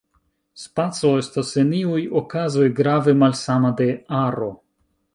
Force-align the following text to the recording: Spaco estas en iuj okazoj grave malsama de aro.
Spaco 0.61 1.11
estas 1.25 1.51
en 1.65 1.69
iuj 1.81 2.01
okazoj 2.23 2.73
grave 2.83 3.17
malsama 3.23 3.75
de 3.83 3.93
aro. 4.27 4.53